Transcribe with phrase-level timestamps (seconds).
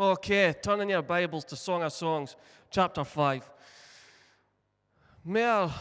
[0.00, 2.36] Okay, turn in your Bibles to Song of Songs,
[2.70, 3.50] chapter 5.
[5.24, 5.72] More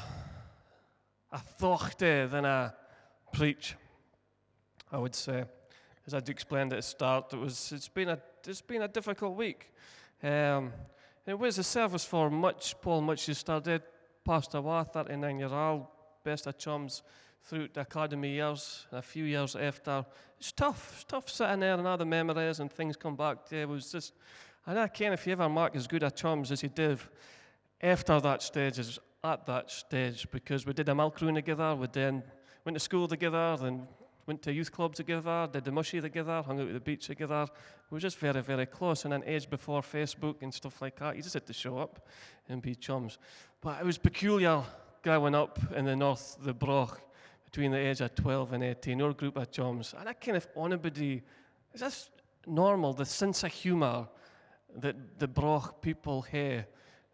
[1.31, 2.73] a thoughte than a
[3.31, 3.75] preach,
[4.91, 5.43] I would say.
[6.07, 9.35] As I'd explained at the start, it was, it's, been a, it's been a difficult
[9.35, 9.71] week.
[10.23, 10.73] Um,
[11.27, 13.83] it was a service for Much, Paul Much, started,
[14.25, 15.85] Pastor Wa, 39 year old,
[16.23, 17.03] best of chums
[17.47, 20.05] through the academy years, a few years after.
[20.37, 20.91] It's tough.
[20.95, 23.37] It's tough sitting there and all the memories and things come back.
[23.51, 24.13] It was just,
[24.65, 26.99] and I can't, if you ever mark as good a chums as you did
[27.81, 31.87] after that stage, as at that stage, because we did a milk room together, we
[31.91, 32.21] then
[32.65, 33.87] went to school together, then
[34.25, 37.47] went to youth club together, did the mushy together, hung out at the beach together.
[37.89, 39.05] We were just very, very close.
[39.05, 42.07] And an age before Facebook and stuff like that, you just had to show up
[42.49, 43.19] and be chums.
[43.61, 44.63] But it was peculiar
[45.01, 46.99] growing up in the north, the Broch
[47.47, 49.95] between the age of 12 and 18, our group of chums.
[49.97, 51.23] And I kind of, anybody,
[51.73, 52.09] is this
[52.45, 54.07] normal, the sense of humour
[54.75, 56.65] that the Broch people have?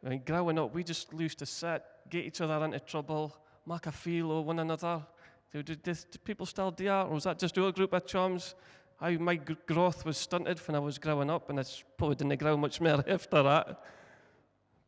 [0.03, 3.85] I mean, growing up, we just used to sit, get each other into trouble, make
[3.85, 5.03] a feel of one another.
[5.51, 7.05] Did, did, did people still do that?
[7.05, 8.55] Or was that just our group of chums?
[8.99, 11.63] I, my g- growth was stunted when I was growing up, and I
[11.95, 13.83] probably didn't grow much more after that.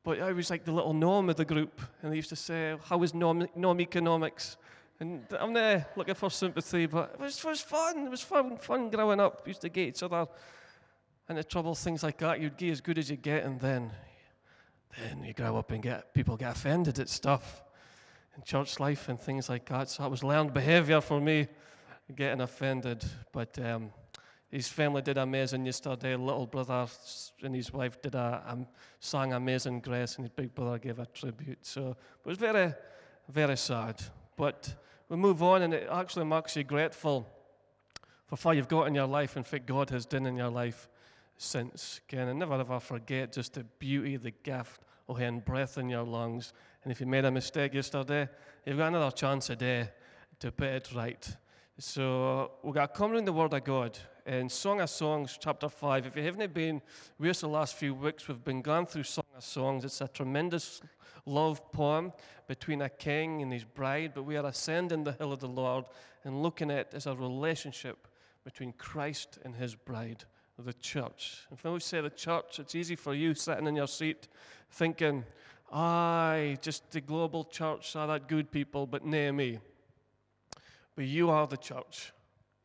[0.03, 2.77] But I was like the little norm of the group, and they used to say,
[2.85, 4.57] How is gnome, gnome economics?
[4.99, 8.05] And I'm there looking for sympathy, but it was, it was fun.
[8.05, 9.45] It was fun, fun growing up.
[9.45, 10.25] We used to get each other
[11.29, 12.39] into trouble, things like that.
[12.39, 13.91] You'd get as good as you get, and then,
[14.97, 17.63] then you grow up and get people get offended at stuff
[18.37, 19.89] in church life and things like that.
[19.89, 21.47] So that was learned behaviour for me,
[22.15, 23.03] getting offended.
[23.33, 23.91] But um,
[24.49, 26.15] his family did amazing yesterday.
[26.15, 26.87] Little brother
[27.43, 28.57] and his wife did a, a
[29.01, 31.65] sang Amazing Grace, and his big brother gave a tribute.
[31.65, 32.73] So it was very,
[33.27, 34.01] very sad.
[34.35, 34.75] But
[35.09, 37.27] we move on, and it actually makes you grateful
[38.27, 40.89] for what you've got in your life and what God has done in your life
[41.37, 42.01] since.
[42.09, 46.03] Again, and never ever forget just the beauty, the gift of having breath in your
[46.03, 46.53] lungs.
[46.83, 48.27] And if you made a mistake yesterday,
[48.65, 49.89] you've got another chance a day
[50.39, 51.35] to put it right.
[51.77, 56.07] So we've got coming in the Word of God in Song of Songs, chapter 5.
[56.07, 56.81] If you haven't been
[57.19, 59.03] us the last few weeks, we've been going through
[59.39, 59.83] Songs.
[59.83, 60.81] It's a tremendous
[61.25, 62.13] love poem
[62.47, 65.85] between a king and his bride, but we are ascending the hill of the Lord
[66.23, 68.07] and looking at it as a relationship
[68.43, 70.23] between Christ and his bride,
[70.57, 71.45] the church.
[71.51, 74.27] If I say the church, it's easy for you sitting in your seat
[74.69, 75.25] thinking,
[75.71, 79.59] aye, just the global church are that good people, but nay me.
[80.95, 82.13] But you are the church.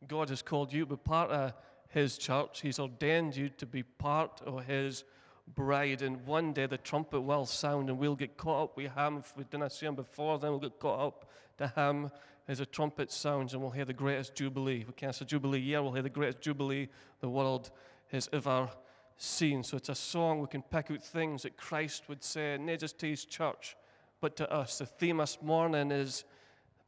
[0.07, 1.53] God has called you to be part of
[1.89, 2.61] his church.
[2.61, 5.03] He's ordained you to be part of his
[5.55, 6.01] bride.
[6.01, 9.17] And one day the trumpet will sound and we'll get caught up with Ham.
[9.17, 12.11] If we didn't see him before, then we'll get caught up to Ham
[12.47, 14.83] as the trumpet sounds and we'll hear the greatest jubilee.
[14.85, 17.71] We can't say jubilee year, we'll hear the greatest jubilee the world
[18.11, 18.69] has ever
[19.17, 19.63] seen.
[19.63, 22.99] So it's a song we can pick out things that Christ would say, not just
[22.99, 23.75] to his church,
[24.19, 24.79] but to us.
[24.79, 26.23] The theme this morning is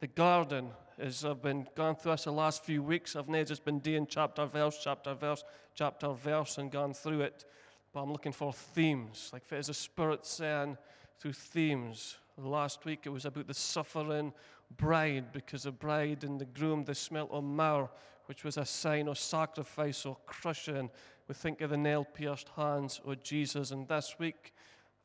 [0.00, 0.70] the garden.
[0.98, 4.06] As I've been going through this the last few weeks, I've not just been doing
[4.08, 5.42] chapter, verse, chapter, verse,
[5.74, 7.44] chapter, verse, and gone through it
[7.94, 9.30] but I'm looking for themes.
[9.32, 10.76] Like as a spirit saying
[11.20, 12.16] through themes.
[12.36, 14.32] Last week it was about the suffering
[14.76, 17.88] bride, because the bride and the groom they smelt of myrrh,
[18.26, 20.90] which was a sign of sacrifice or crushing.
[21.28, 23.70] We think of the nail pierced hands of Jesus.
[23.70, 24.52] And this week,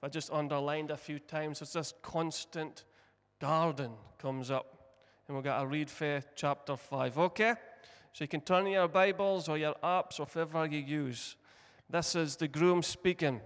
[0.01, 2.85] I just underlined a few times, it's this constant
[3.39, 4.95] garden comes up.
[5.27, 7.19] And we've got to read Faith chapter 5.
[7.19, 7.53] Okay?
[8.13, 11.35] So you can turn your Bibles or your apps or whatever you use.
[11.91, 13.41] This is the groom speaking.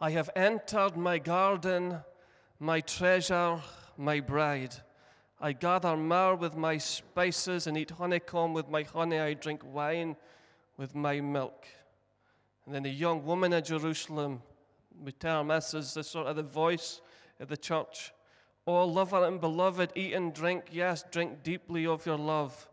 [0.00, 1.98] I have entered my garden,
[2.60, 3.60] my treasure,
[3.96, 4.76] my bride.
[5.40, 9.18] I gather myrrh with my spices and eat honeycomb with my honey.
[9.18, 10.14] I drink wine
[10.76, 11.66] with my milk.
[12.64, 14.40] And then the young woman of Jerusalem,
[15.02, 17.00] we term this as the sort of the voice
[17.40, 18.12] of the church.
[18.64, 20.66] Oh, lover and beloved, eat and drink.
[20.70, 22.68] Yes, drink deeply of your love.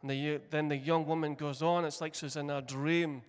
[0.00, 1.84] And the, then the young woman goes on.
[1.84, 3.20] It's like she's in a dream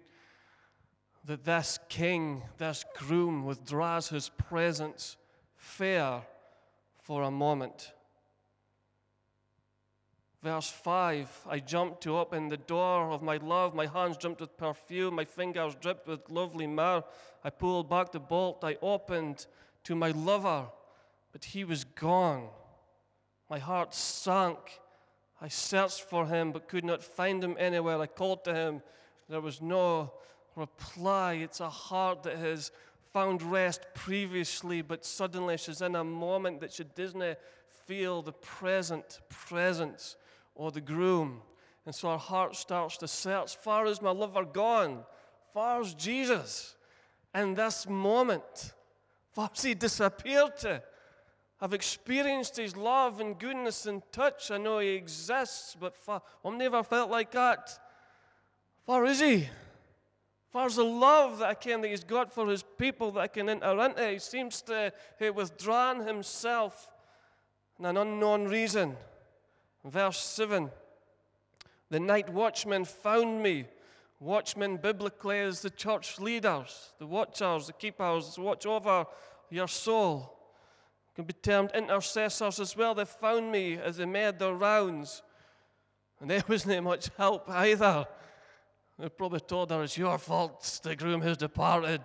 [1.29, 5.15] that this king, this groom, withdraws his presence
[5.55, 6.23] fair
[7.03, 7.93] for a moment.
[10.41, 13.75] Verse 5 I jumped to open the door of my love.
[13.75, 15.13] My hands jumped with perfume.
[15.13, 17.03] My fingers dripped with lovely myrrh.
[17.43, 18.63] I pulled back the bolt.
[18.63, 19.45] I opened
[19.83, 20.65] to my lover,
[21.31, 22.47] but he was gone.
[23.51, 24.57] My heart sank.
[25.39, 28.01] I searched for him, but could not find him anywhere.
[28.01, 28.81] I called to him.
[29.29, 30.13] There was no
[30.59, 31.33] reply.
[31.33, 32.71] It's a heart that has
[33.11, 37.37] found rest previously, but suddenly she's in a moment that she doesn't
[37.87, 40.15] feel the present presence
[40.53, 41.41] or the groom.
[41.85, 43.55] And so her heart starts to search.
[43.55, 45.03] Far is my lover gone?
[45.53, 46.75] Far's Jesus
[47.33, 48.73] in this moment?
[49.31, 50.83] Far's he disappeared to?
[51.61, 54.51] I've experienced his love and goodness and touch.
[54.51, 57.77] I know he exists, but far, I've never felt like that.
[58.85, 59.49] Far is he?
[60.59, 63.47] Far's the love that I can that he's got for his people that I can
[63.47, 64.09] enter into.
[64.09, 66.89] He seems to have withdrawn himself
[67.79, 68.97] in an unknown reason.
[69.85, 70.69] Verse 7
[71.89, 73.67] The night watchman found me.
[74.19, 79.05] Watchmen biblically is the church leaders, the watchers, the keepers, watch over
[79.49, 80.35] your soul
[81.15, 82.93] can be termed intercessors as well.
[82.93, 85.21] They found me as they made their rounds.
[86.19, 88.05] And there wasn't much help either.
[88.99, 92.01] They probably told her, It's your fault the groom has departed.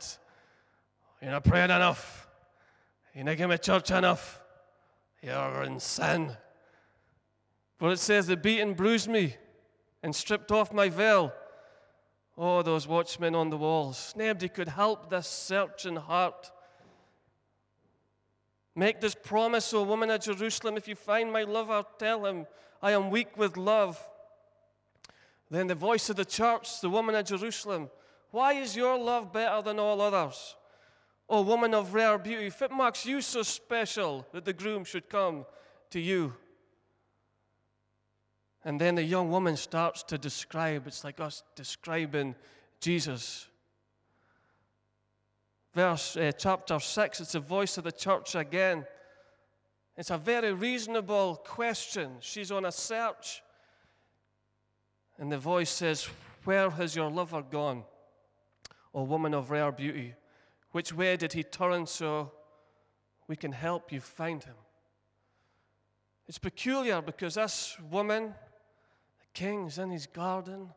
[1.21, 2.29] You're not praying enough.
[3.13, 4.41] You're not giving church enough.
[5.21, 6.37] You're in sin.
[7.79, 9.35] For it says, They beat and bruised me
[10.05, 11.33] and stripped off my veil.
[12.39, 14.15] Oh, those watchmen on the walls.
[14.17, 16.53] Nobody could help this searching heart.
[18.77, 22.47] Make this promise, O woman of Jerusalem, if you find my lover, tell him,
[22.81, 24.01] I am weak with love.
[25.51, 27.91] Then the voice of the church, the woman of Jerusalem,
[28.31, 30.57] why is your love better than all others?
[31.29, 35.09] O woman of rare beauty, if it makes you so special that the groom should
[35.09, 35.47] come
[35.91, 36.35] to you.
[38.65, 42.35] And then the young woman starts to describe, it's like us describing
[42.81, 43.49] Jesus
[45.75, 48.87] verse uh, chapter 6 it's the voice of the church again
[49.97, 53.43] it's a very reasonable question she's on a search
[55.19, 56.09] and the voice says
[56.45, 57.85] where has your lover gone
[58.95, 60.15] o woman of rare beauty
[60.73, 62.33] which way did he turn so
[63.29, 64.57] we can help you find him
[66.27, 68.35] it's peculiar because this woman
[69.21, 70.71] the king's in his garden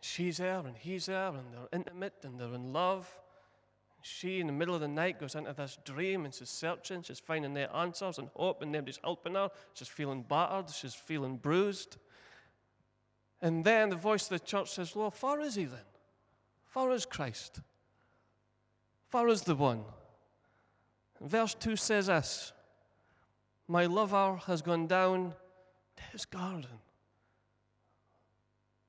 [0.00, 3.08] She's there and he's there and they're intimate and they're in love.
[4.02, 7.02] She, in the middle of the night, goes into this dream and she's searching.
[7.02, 9.50] She's finding the answers and hope, and nobody's helping her.
[9.74, 10.70] She's feeling battered.
[10.70, 11.98] She's feeling bruised.
[13.42, 15.80] And then the voice of the church says, Well, far is he then?
[16.64, 17.60] Far is Christ?
[19.10, 19.84] Far is the one?
[21.18, 22.52] And verse 2 says this
[23.68, 25.34] My lover has gone down
[25.96, 26.80] to his garden.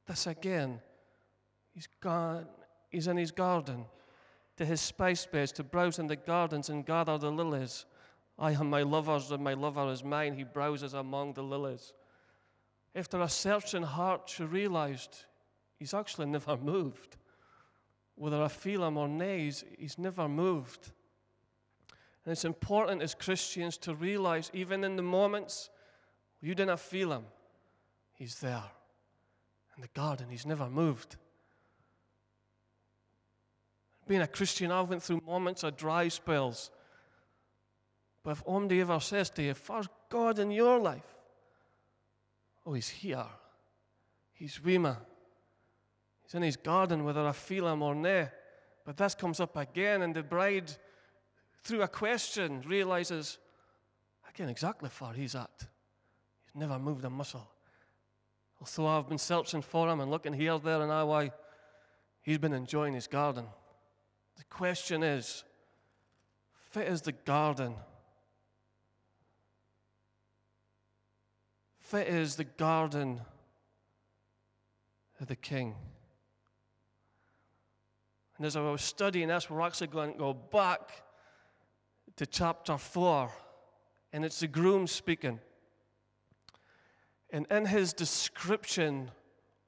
[0.07, 0.79] This again
[1.73, 2.47] He's gone,
[2.89, 3.85] he's in his garden,
[4.61, 7.85] to his spice beds, to browse in the gardens and gather the lilies.
[8.37, 10.35] I am my lover's, and my lover is mine.
[10.35, 11.93] He browses among the lilies.
[12.93, 15.25] After a searching heart, she realized
[15.79, 17.17] he's actually never moved.
[18.13, 20.91] Whether I feel him or nay, he's, he's never moved.
[22.23, 25.71] And it's important as Christians to realize, even in the moments
[26.39, 27.25] you didn't feel him,
[28.13, 28.65] he's there.
[29.75, 31.17] In the garden, he's never moved
[34.11, 36.69] being a Christian, I went through moments of dry spells.
[38.21, 41.15] But if somebody ever says to you, First God in your life,
[42.65, 43.25] oh, he's here.
[44.33, 44.91] He's with me.
[46.23, 48.33] He's in his garden, whether I feel him or not.
[48.83, 50.69] But this comes up again, and the bride,
[51.63, 53.37] through a question, realizes,
[54.27, 55.67] I can't exactly where he's at.
[56.47, 57.49] He's never moved a muscle.
[58.59, 61.31] Although I've been searching for him and looking here, there, and I, why,
[62.23, 63.45] he's been enjoying his garden.
[64.41, 65.43] The question is
[66.71, 67.75] fit is the garden.
[71.79, 73.21] Fit is the garden
[75.19, 75.75] of the king.
[78.37, 81.03] And as I was studying this, we're actually going to go back
[82.15, 83.29] to chapter 4,
[84.11, 85.39] and it's the groom speaking.
[87.29, 89.11] And in his description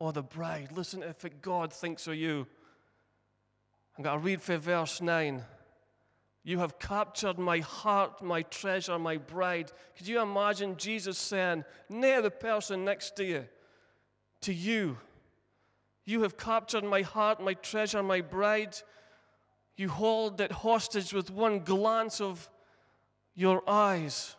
[0.02, 2.48] of the bride, listen if God thinks of you.
[3.98, 5.44] I'm going to read for verse 9.
[6.44, 9.72] You have captured my heart, my treasure, my bride.
[9.98, 13.46] Could you imagine Jesus saying, near the person next to you,
[14.42, 14.98] to you,
[16.06, 18.76] You have captured my heart, my treasure, my bride.
[19.78, 22.50] You hold it hostage with one glance of
[23.36, 24.36] your eyes.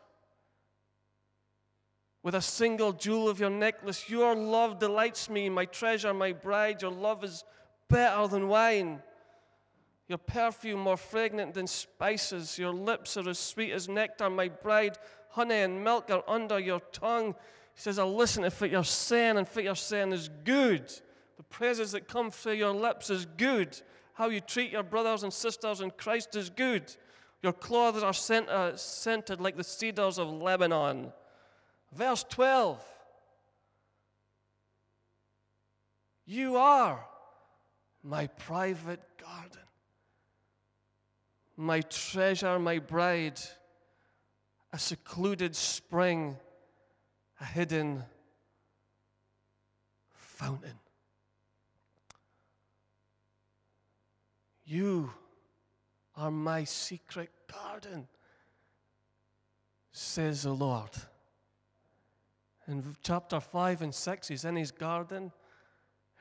[2.23, 6.83] With a single jewel of your necklace, your love delights me, my treasure, my bride.
[6.83, 7.45] Your love is
[7.89, 9.03] better than wine.
[10.09, 12.59] Your perfume more fragrant than spices.
[12.59, 14.29] Your lips are as sweet as nectar.
[14.29, 14.99] My bride,
[15.31, 17.35] honey and milk are under your tongue.
[17.75, 20.93] He says, I listen to what you're saying, and what you're saying is good.
[21.37, 23.81] The praises that come through your lips is good.
[24.13, 26.95] How you treat your brothers and sisters in Christ is good.
[27.43, 31.13] Your clothes are scent, uh, scented like the cedars of Lebanon.
[31.93, 32.83] Verse 12.
[36.27, 37.05] You are
[38.03, 39.64] my private garden,
[41.57, 43.41] my treasure, my bride,
[44.73, 46.37] a secluded spring,
[47.41, 48.03] a hidden
[50.13, 50.79] fountain.
[54.65, 55.13] You
[56.17, 58.09] are my secret garden,
[59.93, 60.91] says the Lord.
[62.67, 65.31] In chapter 5 and 6, he's in his garden.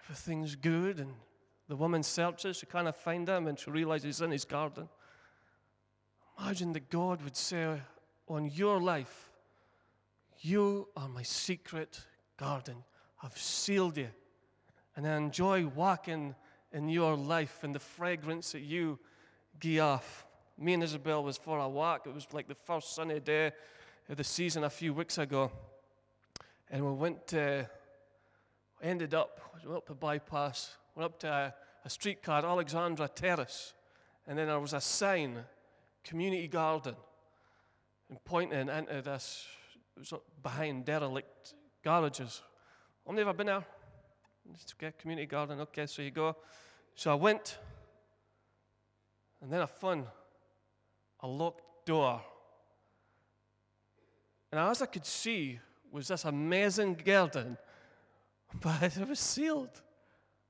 [0.03, 1.13] Everything's good, and
[1.69, 2.57] the woman searches.
[2.57, 4.89] She can't find him, and she realizes he's in his garden.
[6.39, 7.79] Imagine that God would say
[8.27, 9.31] on your life,
[10.39, 12.01] You are my secret
[12.37, 12.83] garden.
[13.21, 14.09] I've sealed you.
[14.95, 16.35] And I enjoy walking
[16.71, 18.99] in your life and the fragrance that you
[19.59, 20.25] give off.
[20.57, 22.05] Me and Isabel was for a walk.
[22.05, 23.51] It was like the first sunny day
[24.09, 25.51] of the season a few weeks ago.
[26.69, 27.67] And we went to,
[28.81, 31.53] ended up, we went up a bypass, went up to a,
[31.85, 33.73] a streetcar, Alexandra Terrace.
[34.27, 35.43] And then there was a sign,
[36.03, 36.95] community garden,
[38.09, 39.45] and pointing into this,
[40.41, 42.41] behind derelict garages.
[43.07, 43.65] I've never been there.
[44.53, 46.35] It's okay, community garden, okay, so you go.
[46.95, 47.57] So I went,
[49.41, 50.05] and then I found
[51.21, 52.21] a locked door.
[54.51, 55.59] And as I could see,
[55.91, 57.57] was this amazing garden,
[58.61, 59.81] but it was sealed.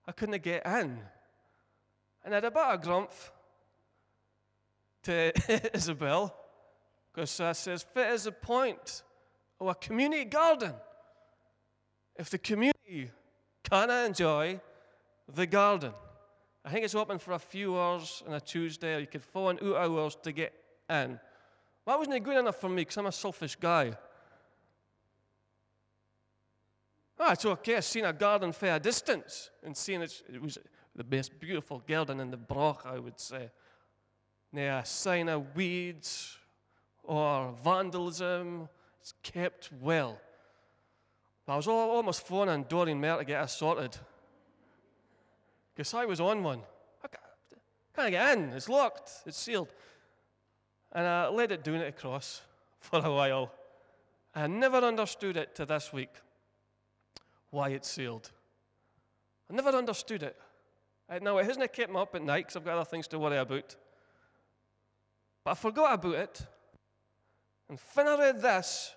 [0.07, 0.99] I couldn't get in.
[2.25, 3.31] And I had a bit of grumph
[5.03, 6.35] to Isabel,
[7.13, 9.03] because I says, fit is a point
[9.59, 10.73] of a community garden.
[12.15, 13.11] If the community
[13.63, 14.59] cannot enjoy
[15.33, 15.93] the garden,
[16.65, 19.59] I think it's open for a few hours on a Tuesday, or you could phone
[19.63, 20.53] out hours to get
[20.89, 21.19] in.
[21.85, 23.93] That wasn't good enough for me because I'm a selfish guy.
[27.19, 27.77] Ah, it's okay.
[27.77, 30.57] I've seen a garden fair distance and seen it, it was
[30.95, 33.49] the best beautiful garden in the Broch, I would say.
[34.55, 36.37] A sign of weeds
[37.03, 38.69] or vandalism.
[39.01, 40.19] It's kept well.
[41.47, 43.97] I was almost phoning Doreen Mair to get us sorted.
[45.75, 46.61] Because I was on one.
[47.03, 47.07] I
[47.95, 48.49] can't get in.
[48.53, 49.11] It's locked.
[49.25, 49.73] It's sealed.
[50.91, 52.41] And I let it down it across
[52.79, 53.51] for a while.
[54.35, 56.09] I never understood it to this week
[57.49, 58.31] why it's sealed.
[59.49, 60.39] I never understood it.
[61.09, 63.19] Uh, now, it hasn't kept me up at night because I've got other things to
[63.19, 63.75] worry about.
[65.43, 66.45] But I forgot about it.
[67.69, 68.93] And when I read this,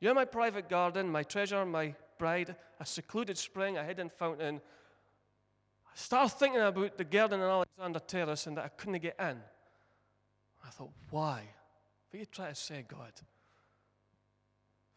[0.00, 4.60] you're my private garden, my treasure, my bride, a secluded spring, a hidden fountain.
[5.86, 9.38] I started thinking about the garden in Alexandra Terrace and that I couldn't get in.
[10.64, 11.42] I thought, why?
[12.10, 13.12] What are you trying to say, God?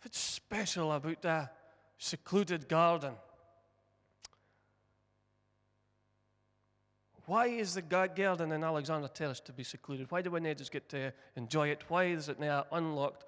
[0.01, 1.55] What's special about that
[1.97, 3.13] secluded garden?
[7.25, 10.11] Why is the garden in Alexandra Terrace to be secluded?
[10.11, 11.83] Why do we not just get to enjoy it?
[11.87, 13.25] Why is it now unlocked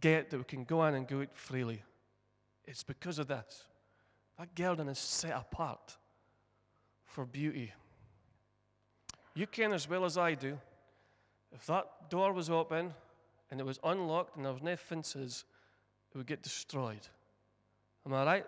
[0.00, 1.82] gate that we can go in and go out freely?
[2.64, 3.64] It's because of this.
[4.38, 5.96] That garden is set apart
[7.04, 7.72] for beauty.
[9.34, 10.58] You can as well as I do.
[11.52, 12.94] If that door was open
[13.50, 15.44] and it was unlocked and there was no fences,
[16.12, 17.06] it would get destroyed.
[18.06, 18.46] Am I right?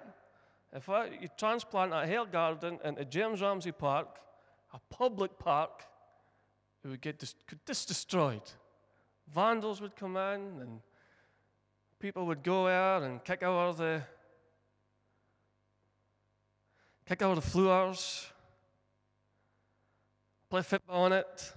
[0.72, 4.18] If I, you transplant a hair garden into James Ramsay Park,
[4.72, 5.84] a public park,
[6.84, 7.34] it would get dis-
[7.66, 8.42] just destroyed.
[9.32, 10.80] Vandals would come in and
[11.98, 14.02] people would go out and kick out the
[17.06, 18.26] kick out the floors,
[20.48, 21.52] play football on it,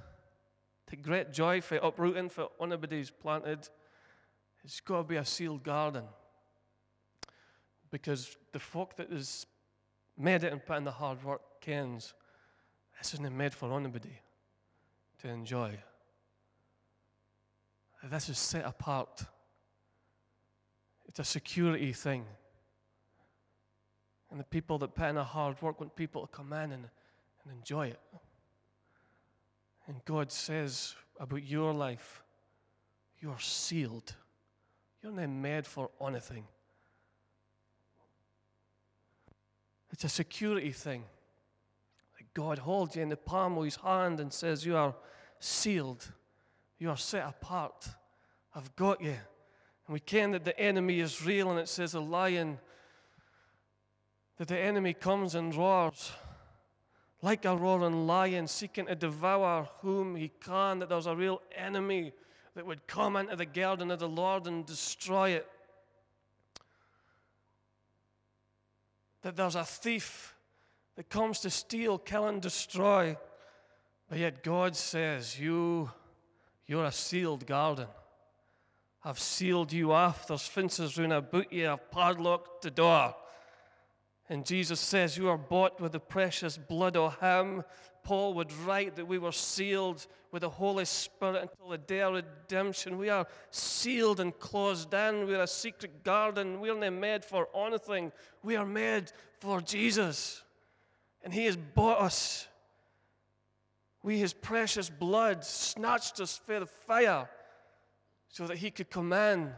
[0.90, 3.68] take great joy for uprooting for anybody's planted.
[4.64, 6.04] It's got to be a sealed garden.
[7.92, 9.46] Because the folk that is
[10.18, 12.14] made it and put in the hard work kens
[12.98, 14.20] this isn't made for anybody
[15.22, 15.78] to enjoy.
[18.04, 19.26] This is set apart.
[21.08, 22.26] It's a security thing.
[24.30, 26.86] And the people that put in a hard work want people to come in and,
[27.44, 28.00] and enjoy it.
[29.88, 32.24] And God says about your life,
[33.20, 34.14] you're sealed.
[35.02, 36.46] You're not made for anything.
[39.92, 41.04] It's a security thing.
[42.36, 44.94] God holds you in the palm of his hand and says, You are
[45.40, 46.12] sealed.
[46.78, 47.88] You are set apart.
[48.54, 49.16] I've got you.
[49.88, 52.60] And we can that the enemy is real, and it says a lion,
[54.38, 56.12] that the enemy comes and roars
[57.22, 62.12] like a roaring lion seeking to devour whom he can, that there's a real enemy
[62.54, 65.48] that would come into the garden of the Lord and destroy it.
[69.22, 70.35] That there's a thief
[70.96, 73.18] that comes to steal, kill, and destroy.
[74.10, 75.92] But yet God says, You,
[76.68, 77.88] you're a sealed garden.
[79.04, 80.28] I've sealed you off.
[80.28, 81.70] There's fences round about you.
[81.70, 83.16] I've padlocked the door.
[84.30, 87.64] And Jesus says, You are bought with the precious blood of Him.
[88.04, 92.14] Paul would write that we were sealed with the Holy Spirit until the day of
[92.14, 92.98] redemption.
[92.98, 95.26] We are sealed and closed in.
[95.26, 96.60] We're a secret garden.
[96.60, 98.12] We're not made for anything.
[98.44, 100.44] We are made for Jesus.
[101.26, 102.48] And He has bought us.
[104.02, 107.28] We, His precious blood, snatched us for the fire
[108.30, 109.52] so that He could come in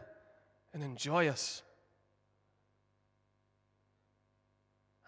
[0.74, 1.62] and enjoy us.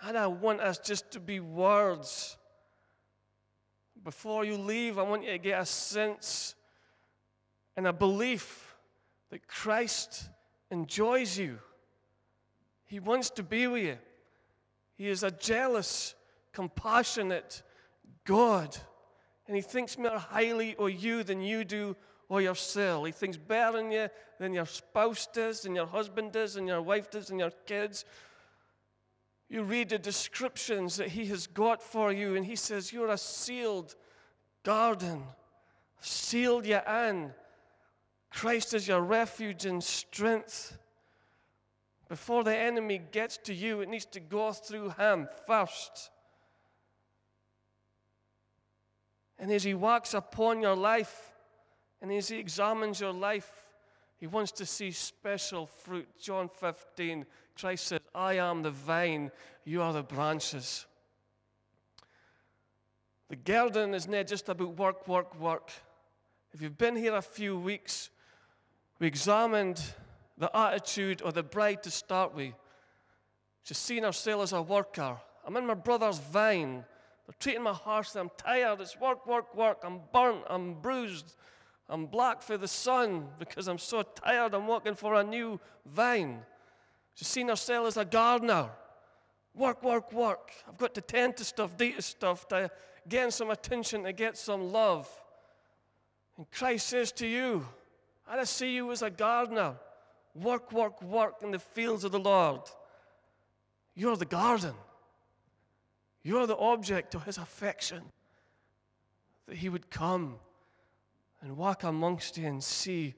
[0.03, 2.37] And I want us just to be words.
[4.03, 6.55] Before you leave, I want you to get a sense
[7.77, 8.77] and a belief
[9.31, 10.29] that Christ
[10.71, 11.59] enjoys you.
[12.87, 13.99] He wants to be with you.
[14.97, 16.15] He is a jealous,
[16.53, 17.63] compassionate
[18.25, 18.77] God.
[19.47, 21.97] And He thinks more highly of you than you do
[22.29, 23.05] or yourself.
[23.07, 26.81] He thinks better in you than your spouse does, and your husband does, and your
[26.81, 28.05] wife does, and your kids.
[29.49, 33.19] You read the descriptions that He has got for you, and He says, You're a
[33.19, 33.97] sealed
[34.63, 35.25] garden,
[36.01, 37.33] sealed you in.
[38.31, 40.79] Christ is your refuge and strength.
[42.09, 46.11] Before the enemy gets to you, it needs to go through Him first.
[49.41, 51.33] And as He walks upon your life,
[52.01, 53.51] and as He examines your life,
[54.19, 56.07] He wants to see special fruit.
[56.21, 57.27] John 15
[57.59, 59.31] Christ said, I am the vine,
[59.65, 60.87] you are the branches.
[63.29, 65.71] The garden is not just about work, work, work.
[66.53, 68.11] If you've been here a few weeks,
[68.99, 69.83] we examined
[70.37, 72.55] the attitude of the bride to start with.
[73.63, 75.17] She's seen herself as a worker.
[75.47, 76.85] I'm in my brother's vine.
[77.31, 78.21] They're treating me harshly.
[78.21, 78.81] I'm tired.
[78.81, 79.83] It's work, work, work.
[79.85, 80.43] I'm burnt.
[80.49, 81.37] I'm bruised.
[81.89, 84.53] I'm black for the sun because I'm so tired.
[84.53, 86.41] I'm working for a new vine.
[87.15, 88.71] She's seen herself as a gardener.
[89.55, 90.51] Work, work, work.
[90.69, 92.69] I've got to tend to stuff, do to stuff, to
[93.09, 95.09] gain some attention, to get some love.
[96.37, 97.65] And Christ says to you,
[98.29, 99.77] I see you as a gardener.
[100.35, 102.63] Work, work, work in the fields of the Lord.
[103.95, 104.75] You're the garden.
[106.23, 108.03] You're the object of his affection.
[109.47, 110.37] That he would come
[111.43, 113.15] and walk amongst you and see,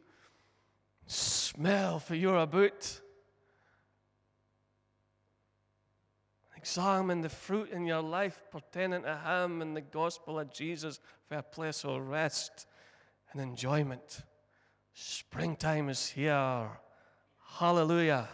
[1.07, 3.01] smell for your about.
[6.57, 11.39] Examine the fruit in your life pertaining to Him and the gospel of Jesus for
[11.39, 12.69] a place of rest
[13.33, 14.23] and enjoyment.
[14.95, 16.69] Springtime is here.
[17.59, 18.29] Hallelujah.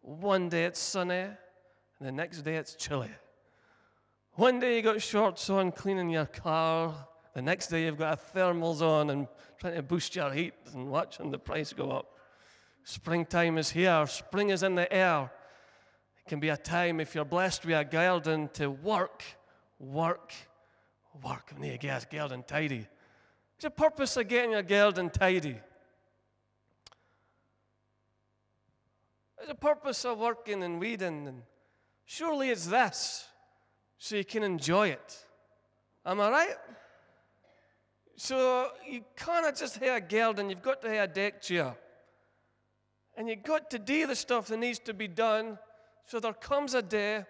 [0.00, 1.36] One day it's sunny, and
[2.00, 3.10] the next day it's chilly.
[4.36, 6.94] One day you got shorts on cleaning your car,
[7.32, 11.30] the next day you've got thermals on and trying to boost your heat and watching
[11.30, 12.18] the price go up.
[12.84, 15.30] Springtime is here, spring is in the air
[16.18, 19.22] It can be a time, if you're blessed with a garden, to work,
[19.78, 20.34] work,
[21.24, 21.50] work.
[21.58, 22.86] We need to get garden tidy.
[23.54, 25.58] What's the purpose of getting your garden tidy?
[29.36, 31.26] What's the purpose of working and weeding?
[31.26, 31.42] And
[32.04, 33.28] surely it's this,
[33.98, 35.24] so you can enjoy it.
[36.04, 36.56] Am I right?
[38.16, 41.74] So you can't just have a garden, you've got to have a deck chair.
[43.16, 45.58] And you've got to do the stuff that needs to be done
[46.06, 47.24] so there comes a day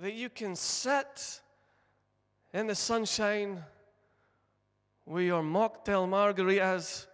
[0.00, 1.40] that you can sit
[2.52, 3.62] in the sunshine
[5.06, 7.06] with your mocktail margaritas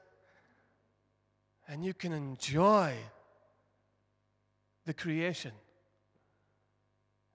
[1.67, 2.95] and you can enjoy
[4.87, 5.53] the creation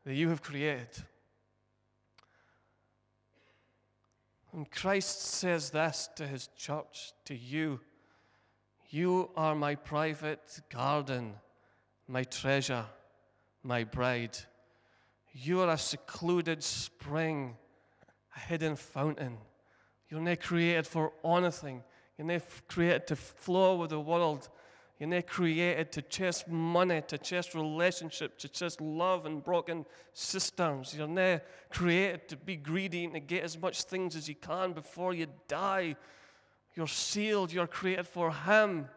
[0.06, 0.88] that you have created.
[4.54, 7.82] And Christ says this to his church, to you
[8.90, 11.36] You are my private garden
[12.08, 12.86] my treasure,
[13.64, 14.38] my bride.
[15.34, 17.56] You are a secluded spring,
[18.36, 19.38] a hidden fountain.
[20.10, 21.84] You're not created for anything.
[22.18, 24.50] You're not created to flow with the world.
[25.00, 30.96] You're not created to chase money, to chase relationships, to chase love and broken systems.
[30.96, 34.72] You're not created to be greedy and to get as much things as you can
[34.72, 35.98] before you die.
[36.76, 37.52] You're sealed.
[37.52, 38.88] You're created for Him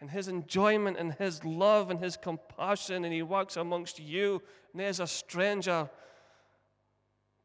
[0.00, 4.42] and his enjoyment and his love and his compassion, and he walks amongst you,
[4.74, 5.88] not as a stranger,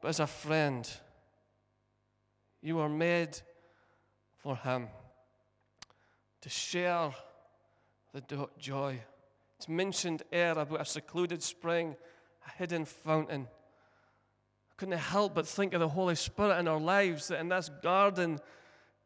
[0.02, 0.89] but as a friend.
[2.62, 3.39] You are made
[4.38, 4.89] for him
[6.41, 7.13] to share
[8.13, 9.00] the joy.
[9.58, 11.95] It's mentioned here about a secluded spring,
[12.45, 13.47] a hidden fountain.
[13.50, 17.69] I couldn't help but think of the Holy Spirit in our lives, that in this
[17.82, 18.39] garden,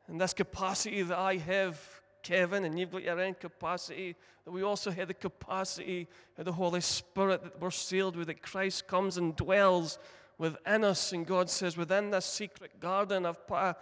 [0.07, 1.79] in this capacity that I have,
[2.23, 4.15] Kevin, and you've got your own capacity,
[4.45, 8.41] that we also have the capacity of the Holy Spirit that we're sealed with, that
[8.41, 9.99] Christ comes and dwells
[10.37, 11.11] within us.
[11.11, 13.75] And God says, within this secret garden, I've put a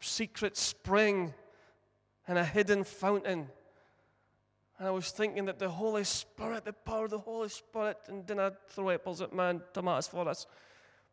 [0.00, 1.32] secret spring
[2.28, 3.48] and a hidden fountain.
[4.82, 8.26] And I was thinking that the Holy Spirit, the power of the Holy Spirit, and
[8.26, 10.44] didn't throw apples at man, tomatoes for us.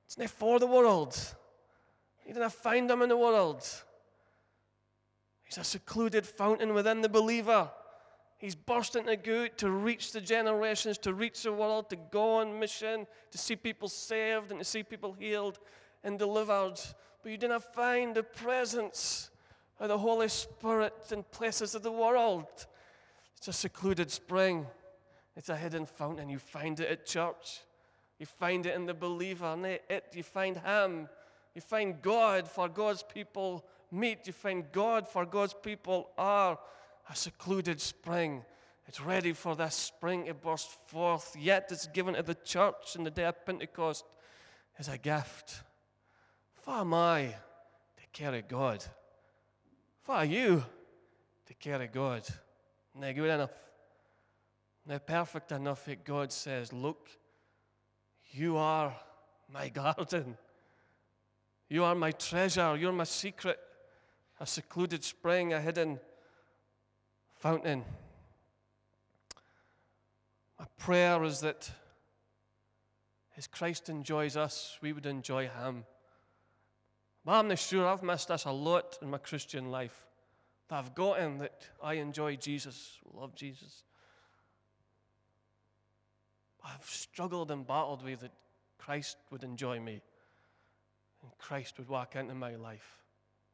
[0.08, 1.16] It's not for the world.
[2.26, 3.62] You didn't find them in the world.
[5.44, 7.70] He's a secluded fountain within the believer.
[8.40, 12.60] He's bursting to go to reach the generations, to reach the world, to go on
[12.60, 15.60] mission, to see people saved and to see people healed
[16.04, 16.80] and delivered.
[17.22, 19.30] But you didn't find the presence
[19.80, 22.66] of the Holy Spirit in places of the world.
[23.40, 24.68] It's a secluded spring,
[25.38, 26.28] it's a hidden fountain.
[26.28, 27.62] You find it at church,
[28.20, 31.08] you find it in the believer, it, you find Him.
[31.56, 36.60] You find God for God's people meet, you find God for God's people are
[37.10, 38.44] a secluded spring.
[38.88, 43.06] It's ready for this spring to burst forth, yet it's given to the church in
[43.06, 44.04] the day of Pentecost
[44.78, 45.64] as a gift.
[46.62, 47.36] For am I
[47.98, 48.84] to carry God?
[50.04, 50.66] For you
[51.46, 52.24] to carry God?
[53.00, 53.52] Not good enough.
[54.86, 57.10] They're perfect enough that God says, Look,
[58.32, 58.94] you are
[59.52, 60.38] my garden.
[61.70, 62.76] You are my treasure.
[62.76, 63.60] You're my secret
[64.40, 66.00] a secluded spring, a hidden
[67.36, 67.84] fountain.
[70.58, 71.70] My prayer is that
[73.38, 75.86] as Christ enjoys us, we would enjoy Him.
[77.26, 80.09] But I'm not sure I've missed this a lot in my Christian life.
[80.72, 83.84] I've gotten that I enjoy Jesus, love Jesus.
[86.64, 88.34] I've struggled and battled with that
[88.78, 90.02] Christ would enjoy me
[91.22, 92.98] and Christ would walk into my life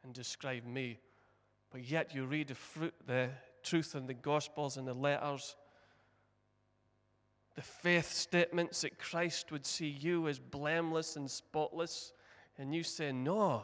[0.04, 1.00] and describe me.
[1.72, 3.30] But yet you read the, fruit, the
[3.64, 5.56] truth in the Gospels and the letters,
[7.56, 12.14] the faith statements that Christ would see you as blameless and spotless,
[12.58, 13.64] and you say, No,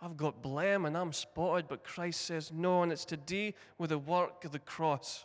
[0.00, 3.90] I've got blame and I'm spotted, but Christ says, No, and it's to do with
[3.90, 5.24] the work of the cross.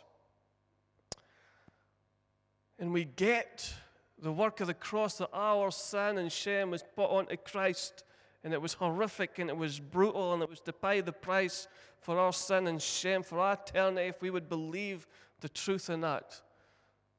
[2.78, 3.72] And we get
[4.20, 8.04] the work of the cross that our sin and shame was put onto Christ
[8.42, 11.68] and it was horrific and it was brutal and it was to pay the price
[12.00, 15.06] for our sin and shame for our eternity if we would believe
[15.40, 16.40] the truth in that.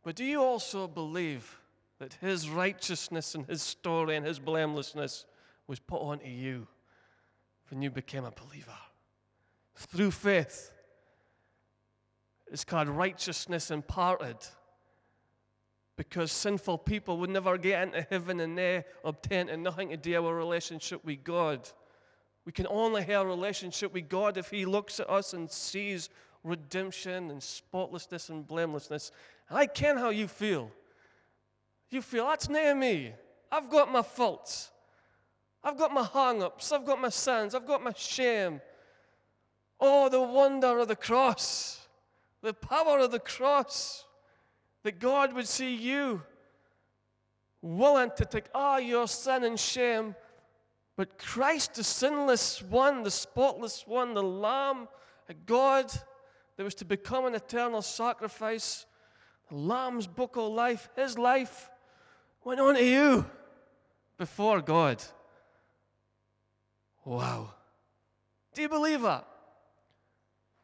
[0.04, 1.60] But do you also believe
[2.00, 5.26] that his righteousness and his story and his blamelessness
[5.68, 6.68] was put onto you
[7.70, 8.72] when you became a believer?
[9.76, 10.72] Through faith.
[12.52, 14.38] It's called righteousness imparted
[15.98, 20.12] because sinful people would never get into heaven and they obtain and nothing to do
[20.12, 21.68] with our relationship with God.
[22.46, 26.10] We can only have a relationship with God if He looks at us and sees
[26.44, 29.12] redemption and spotlessness and blamelessness.
[29.50, 30.72] And I can how you feel.
[31.90, 33.14] You feel that's near me.
[33.52, 34.72] I've got my faults.
[35.66, 36.72] I've got my hang ups.
[36.72, 37.56] I've got my sins.
[37.56, 38.62] I've got my shame.
[39.80, 41.88] Oh, the wonder of the cross,
[42.42, 44.06] the power of the cross
[44.84, 46.22] that God would see you
[47.62, 50.16] willing to take all your sin and shame,
[50.96, 54.88] but Christ, the sinless one, the spotless one, the Lamb
[55.28, 55.92] a God
[56.56, 58.86] that was to become an eternal sacrifice,
[59.50, 61.70] the Lamb's book of life, his life
[62.44, 63.26] went on to you
[64.18, 65.04] before God.
[67.06, 67.52] Wow.
[68.54, 69.28] Do you believe that?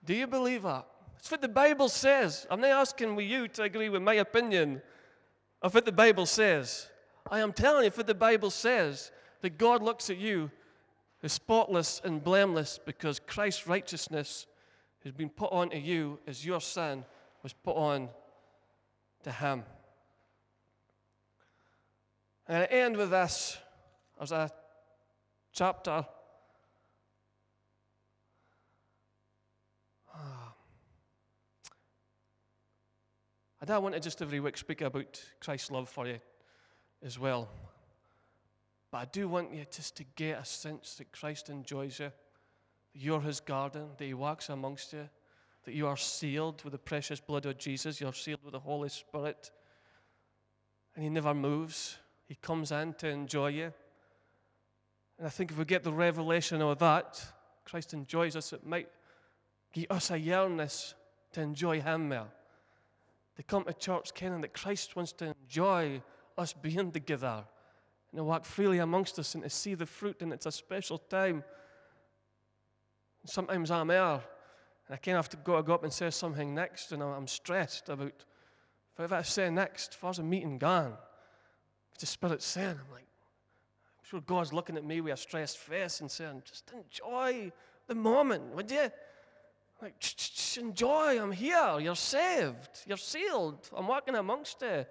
[0.04, 0.88] Do you believe that?
[1.20, 2.48] It's what the Bible says.
[2.50, 4.82] I'm not asking you to agree with my opinion
[5.62, 6.90] of what the Bible says.
[7.30, 10.50] I am telling you what the Bible says that God looks at you
[11.22, 14.48] as spotless and blameless because Christ's righteousness
[15.04, 17.06] has been put on to you as your sin
[17.44, 18.10] was put on
[19.24, 19.64] to him.
[22.48, 23.58] And I end with this
[24.20, 24.50] as a
[25.54, 26.06] chapter
[33.62, 36.20] I don't want to just every week speak about Christ's love for you
[37.04, 37.48] as well.
[38.90, 42.14] But I do want you just to get a sense that Christ enjoys you, that
[43.00, 45.08] you're his garden, that he walks amongst you,
[45.66, 48.90] that you are sealed with the precious blood of Jesus, you're sealed with the Holy
[48.90, 49.52] Spirit,
[50.96, 51.98] and he never moves.
[52.28, 53.72] He comes in to enjoy you.
[55.20, 57.24] And I think if we get the revelation of that,
[57.64, 58.90] Christ enjoys us, it might
[59.72, 60.96] give us a yearnness
[61.34, 62.28] to enjoy him more
[63.36, 66.02] to come to church, Kenan, that Christ wants to enjoy
[66.38, 67.44] us being together
[68.12, 70.98] and to walk freely amongst us and to see the fruit, and it's a special
[70.98, 71.44] time.
[73.26, 74.22] Sometimes I'm there, and
[74.92, 77.90] I kind of have to go, go up and say something next, and I'm stressed
[77.90, 78.26] about
[79.00, 80.94] if I say next, there's a meeting gone,
[81.94, 85.58] it's the Spirit saying, I'm like, I'm sure God's looking at me with a stressed
[85.58, 87.52] face and saying, just enjoy
[87.88, 88.92] the moment, would you?
[89.82, 89.96] Like,
[90.58, 94.86] enjoy, I'm here, you're saved, you're sealed, I'm walking amongst you,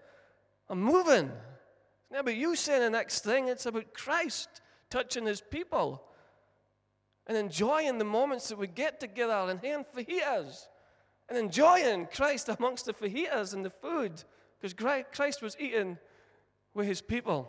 [0.68, 1.26] I'm moving.
[1.26, 4.48] It's not about you saying the next thing, it's about Christ
[4.90, 6.02] touching his people
[7.28, 10.66] and enjoying the moments that we get together and hearing fajitas
[11.28, 14.24] and enjoying Christ amongst the fajitas and the food
[14.60, 14.74] because
[15.12, 15.98] Christ was eating
[16.74, 17.48] with his people.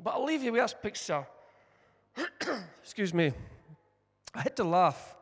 [0.00, 1.26] But I'll leave you with this picture.
[2.82, 3.32] Excuse me.
[4.32, 5.16] I had to laugh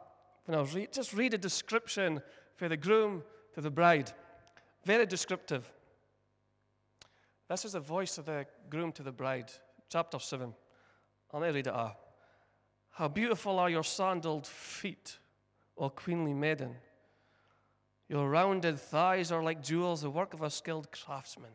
[0.51, 2.21] when I'll re- just read a description
[2.57, 3.23] for the groom
[3.55, 4.11] to the bride.
[4.85, 5.71] Very descriptive.
[7.49, 9.53] This is the voice of the groom to the bride,
[9.89, 10.53] chapter 7.
[11.33, 11.97] I'll read it out.
[12.91, 15.21] How beautiful are your sandaled feet,
[15.79, 16.75] O queenly maiden.
[18.09, 21.53] Your rounded thighs are like jewels, the work of a skilled craftsman.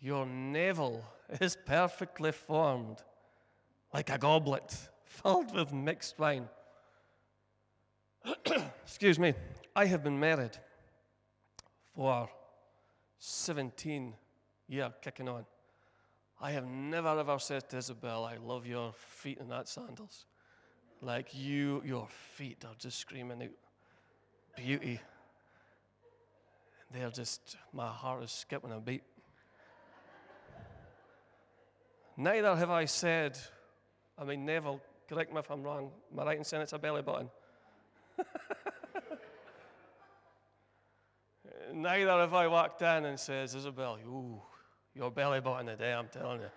[0.00, 1.04] Your navel
[1.40, 3.04] is perfectly formed,
[3.92, 6.48] like a goblet filled with mixed wine.
[8.84, 9.34] Excuse me.
[9.76, 10.56] I have been married
[11.94, 12.28] for
[13.18, 14.14] 17
[14.68, 15.44] years, kicking on.
[16.40, 20.26] I have never ever said to Isabel, I love your feet in that sandals.
[21.00, 23.50] Like you, your feet are just screaming out
[24.56, 25.00] beauty.
[26.92, 29.02] They're just, my heart is skipping a beat.
[32.16, 33.38] Neither have I said,
[34.16, 37.02] I mean, Neville, correct me if I'm wrong, I right in saying it's a belly
[37.02, 37.28] button?
[41.72, 44.40] Neither have I walked in and says, Isabel, ooh,
[44.94, 46.50] your belly button today, I'm telling you.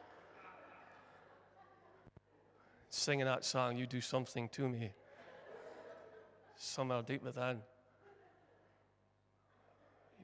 [2.89, 4.91] Singing that song, you do something to me.
[6.55, 7.59] Somewhere deep within.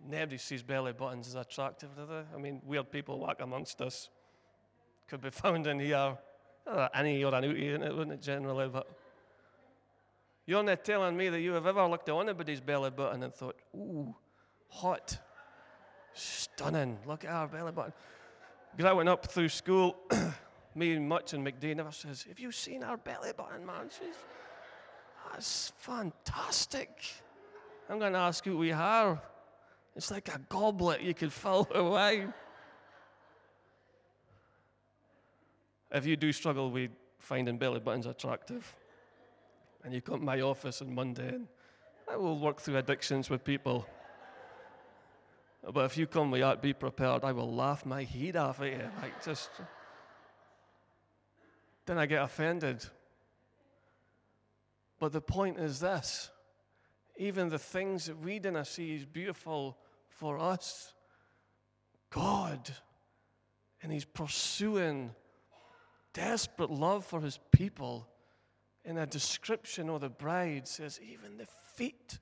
[0.09, 2.25] Nobody sees belly buttons as attractive, do?
[2.35, 4.09] I mean, weird people walk amongst us
[5.07, 6.17] could be found in here.
[6.93, 8.67] Any or an outie in it, wouldn't it, generally?
[8.67, 8.87] But
[10.45, 13.55] you're not telling me that you have ever looked at anybody's belly button and thought,
[13.75, 14.13] ooh,
[14.67, 15.17] hot,
[16.13, 17.93] stunning, look at our belly button.
[18.77, 19.95] Growing up through school,
[20.75, 23.89] me and Much and McDee never says, Have you seen our belly button, man?
[23.89, 24.15] She's,
[25.31, 26.89] that's fantastic.
[27.89, 29.21] I'm going to ask you, we have.
[29.95, 32.33] It's like a goblet you could fill wine.
[35.93, 38.75] if you do struggle with finding belly buttons attractive,
[39.83, 41.47] and you come to my office on Monday, and
[42.09, 43.87] I will work through addictions with people.
[45.73, 47.23] But if you come with that, be prepared.
[47.23, 48.89] I will laugh my head off at you.
[49.01, 49.49] Like just.
[51.85, 52.85] Then I get offended.
[54.99, 56.29] But the point is this
[57.17, 59.77] even the things that we didn't see is beautiful
[60.09, 60.93] for us,
[62.09, 62.71] God,
[63.81, 65.11] and He's pursuing
[66.13, 68.07] desperate love for his people,
[68.85, 72.19] in a description of the bride, says, even the feet,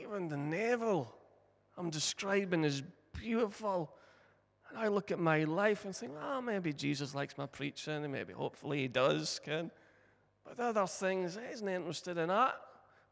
[0.00, 1.14] even the navel
[1.76, 3.92] I'm describing is beautiful.
[4.68, 8.12] And I look at my life and think, oh, maybe Jesus likes my preaching, and
[8.12, 9.70] maybe hopefully he does, Ken.
[10.44, 12.54] But other things, he isn't interested in that.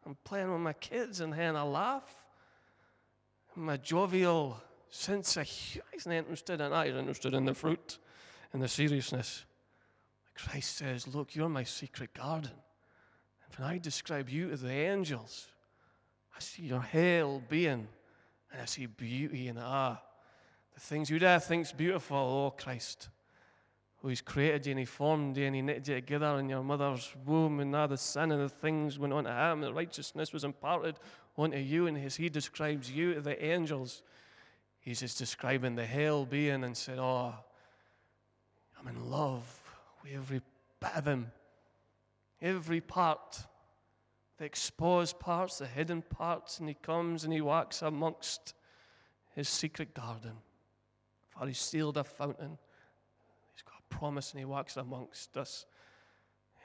[0.04, 2.14] I'm playing with my kids and having a laugh.
[3.54, 7.98] My jovial sense of humor, he's not interested in that, he's interested in the fruit
[8.52, 9.44] and the seriousness.
[10.48, 12.50] Christ says, Look, you're my secret garden.
[12.50, 15.48] And when I describe you to the angels,
[16.36, 17.86] I see your whole being
[18.52, 20.00] and I see beauty and ah,
[20.74, 23.08] the things you dare think's beautiful, oh Christ.
[23.98, 26.62] Who He's created you and He formed you and He knitted you together in your
[26.62, 30.32] mother's womb, and now the sin and the things went on to Him, the righteousness
[30.32, 30.96] was imparted
[31.36, 34.02] onto you, and as He describes you to the angels,
[34.80, 37.34] He's just describing the hell being and said, Oh,
[38.78, 39.61] I'm in love
[40.10, 40.40] every
[40.80, 41.30] bit of him,
[42.40, 43.44] every part,
[44.38, 48.54] the exposed parts, the hidden parts, and he comes and he walks amongst
[49.34, 50.32] his secret garden.
[51.28, 52.58] For he's sealed a fountain.
[53.52, 55.66] He's got a promise and he walks amongst us.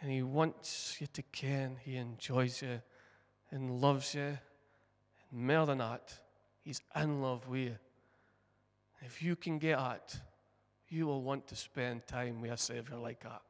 [0.01, 2.81] And he wants you to ken he enjoys you
[3.51, 4.37] and loves you.
[5.31, 6.19] And more than that,
[6.63, 7.75] he's in love with you.
[9.01, 10.19] If you can get at
[10.89, 13.41] you will want to spend time with a Savior like that.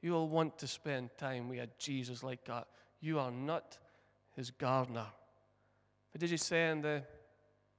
[0.00, 2.68] You will want to spend time with a Jesus like that.
[3.00, 3.78] You are not
[4.36, 5.06] his gardener.
[6.12, 7.02] But did you say in the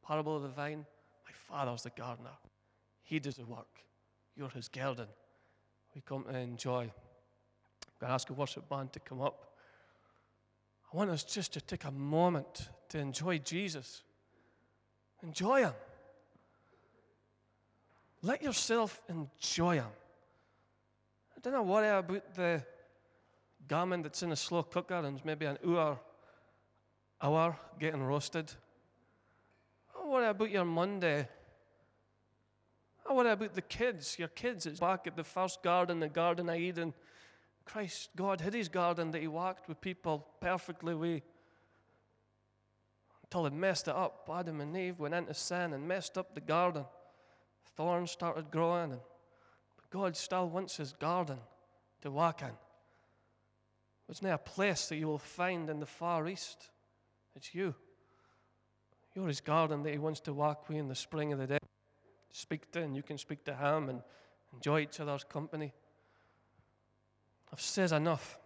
[0.06, 0.86] parable of the vine,
[1.26, 2.38] My father's the gardener?
[3.04, 3.80] He does the work.
[4.36, 5.08] You're His garden.
[5.96, 6.82] We come to enjoy.
[6.82, 6.90] I'm
[8.00, 9.54] going to ask a worship band to come up.
[10.94, 14.04] I want us just to take a moment to enjoy Jesus.
[15.24, 15.74] Enjoy Him.
[18.22, 19.86] Let yourself enjoy Him.
[21.36, 22.64] I don't worry about the
[23.68, 26.00] gammon that's in a slow cooker and maybe an hour,
[27.22, 28.52] hour getting roasted.
[29.96, 31.28] Oh, don't worry about your Monday.
[33.06, 34.20] Oh, don't worry about the kids.
[34.20, 36.94] Your kids, it's back at the first garden, the Garden of Eden.
[37.64, 41.22] Christ, God hid his garden that he walked with people perfectly with
[43.24, 44.28] until he messed it up.
[44.34, 46.84] Adam and Eve went into sin and messed up the garden.
[47.80, 49.00] Thorns started growing, and
[49.90, 51.38] God still wants his garden
[52.02, 52.52] to walk in.
[54.10, 56.72] It's not a place that you will find in the Far East.
[57.38, 57.74] It's you.
[59.16, 61.58] You're his garden that he wants to walk with in the spring of the day.
[62.34, 64.02] Speak to, and you can speak to him and
[64.54, 65.72] enjoy each other's company.
[67.54, 68.38] I've said enough.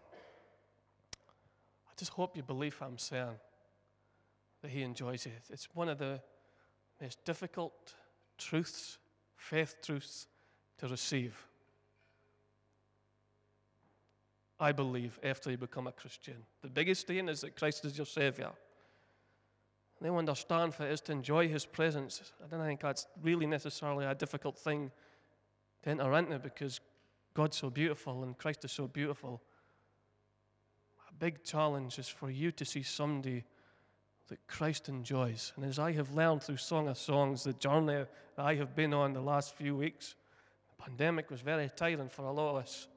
[1.15, 3.39] I just hope you believe what I'm saying,
[4.61, 5.41] that He enjoys it.
[5.49, 6.21] It's one of the
[7.01, 7.95] most difficult
[8.37, 8.99] truths,
[9.43, 10.27] faith truths,
[10.77, 11.35] to receive.
[14.59, 16.35] I believe after you become a Christian.
[16.61, 18.51] The biggest thing is that Christ is your Savior.
[19.99, 22.21] And then understand for it is to enjoy His presence.
[22.43, 24.91] I don't think that's really necessarily a difficult thing
[25.83, 26.79] to enter into because
[27.33, 29.41] God's so beautiful and Christ is so beautiful.
[31.09, 33.43] A big challenge is for you to see somebody
[34.33, 35.53] that Christ enjoys.
[35.55, 38.03] And as I have learned through Song of Songs, the journey
[38.35, 40.15] I have been on the last few weeks,
[40.75, 42.87] the pandemic was very tiring for a lot of us.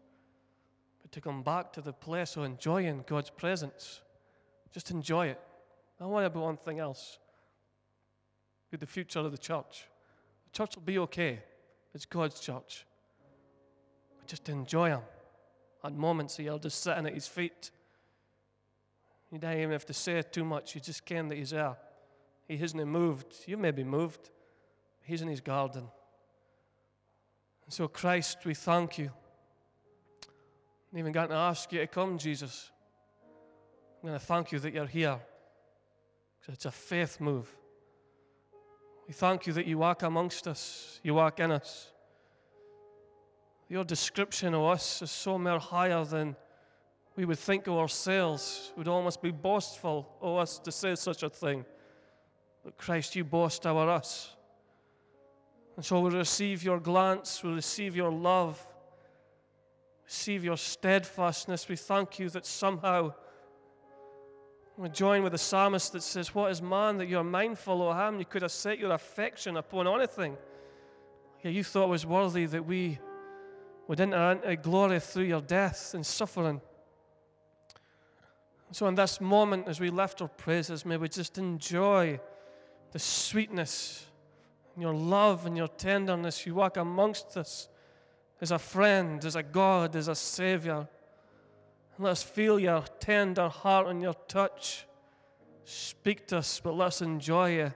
[1.03, 4.01] But to come back to the place of enjoying God's presence,
[4.72, 5.40] just enjoy it.
[5.99, 7.18] Don't worry about one thing else.
[8.70, 9.85] With the future of the church.
[10.46, 11.40] The church will be okay.
[11.94, 12.87] It's God's church.
[14.16, 15.01] But Just enjoy Him.
[15.85, 17.72] At moments, you're just sitting at His feet.
[19.37, 20.75] You don't even have to say it too much.
[20.75, 21.77] You just can that He's there.
[22.49, 23.27] He hasn't moved.
[23.44, 24.31] You may be moved.
[25.03, 25.83] He's in His garden.
[27.66, 29.11] And so, Christ, we thank you.
[30.90, 32.70] I'm even going to ask you to come, Jesus.
[34.03, 35.20] I'm going to thank you that you're here.
[36.40, 37.55] Because it's a faith move.
[39.07, 41.92] We thank you that you walk amongst us, you walk in us.
[43.68, 46.37] Your description of us is so much higher than
[47.16, 48.70] we would think of ourselves.
[48.72, 51.64] It would almost be boastful of us to say such a thing.
[52.62, 54.35] But Christ, you boast over us.
[55.76, 58.64] And so we receive your glance, we receive your love,
[60.05, 61.68] receive your steadfastness.
[61.68, 63.12] We thank you that somehow
[64.79, 68.18] we join with the psalmist that says, What is man that you're mindful of him?
[68.18, 70.37] You could have set your affection upon anything.
[71.42, 72.98] Yeah, you thought it was worthy that we
[73.88, 76.61] would enter into glory through your death and suffering.
[78.72, 82.20] So, in this moment, as we lift our praises, may we just enjoy
[82.92, 84.07] the sweetness
[84.74, 86.46] and your love and your tenderness.
[86.46, 87.68] You walk amongst us
[88.40, 90.88] as a friend, as a God, as a Savior.
[91.96, 94.87] And let us feel your tender heart and your touch.
[95.64, 97.72] Speak to us, but let us enjoy you,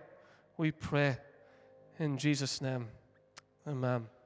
[0.57, 1.17] we pray.
[1.99, 2.89] In Jesus' name,
[3.67, 4.20] amen.